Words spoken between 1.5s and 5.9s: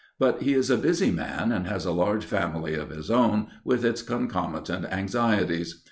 and has a large family of his own, with its concomitant anxieties.